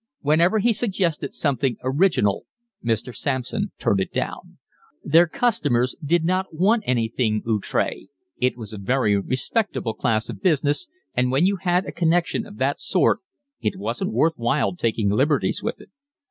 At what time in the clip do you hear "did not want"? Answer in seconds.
6.03-6.81